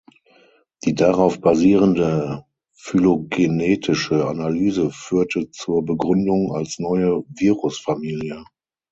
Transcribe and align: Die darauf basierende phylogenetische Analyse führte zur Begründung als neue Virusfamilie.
Die 0.83 0.95
darauf 0.95 1.41
basierende 1.41 2.47
phylogenetische 2.75 4.25
Analyse 4.27 4.89
führte 4.89 5.51
zur 5.51 5.85
Begründung 5.85 6.53
als 6.55 6.79
neue 6.79 7.23
Virusfamilie. 7.35 8.43